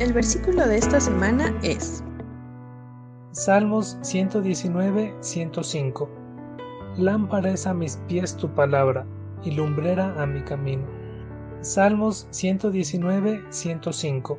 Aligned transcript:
El 0.00 0.12
versículo 0.12 0.64
de 0.64 0.78
esta 0.78 1.00
semana 1.00 1.52
es 1.64 2.04
Salmos 3.32 3.98
119, 4.02 5.12
105. 5.20 6.08
Lámpara 6.96 7.50
es 7.50 7.66
a 7.66 7.74
mis 7.74 7.96
pies 8.06 8.36
tu 8.36 8.48
palabra 8.48 9.04
y 9.42 9.50
lumbrera 9.50 10.14
a 10.22 10.24
mi 10.24 10.40
camino. 10.42 10.86
Salmos 11.62 12.28
119, 12.30 13.42
105. 13.50 14.38